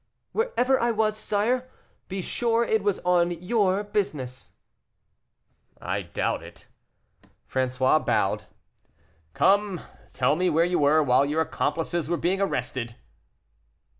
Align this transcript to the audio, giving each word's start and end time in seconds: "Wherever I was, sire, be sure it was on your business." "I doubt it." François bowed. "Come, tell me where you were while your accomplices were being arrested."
"Wherever 0.31 0.79
I 0.79 0.89
was, 0.89 1.15
sire, 1.15 1.69
be 2.07 2.23
sure 2.23 2.63
it 2.63 2.81
was 2.81 2.97
on 3.05 3.29
your 3.39 3.83
business." 3.83 4.53
"I 5.79 6.01
doubt 6.01 6.41
it." 6.41 6.65
François 7.47 8.03
bowed. 8.03 8.45
"Come, 9.35 9.79
tell 10.11 10.35
me 10.35 10.49
where 10.49 10.65
you 10.65 10.79
were 10.79 11.03
while 11.03 11.23
your 11.27 11.41
accomplices 11.41 12.09
were 12.09 12.17
being 12.17 12.41
arrested." 12.41 12.95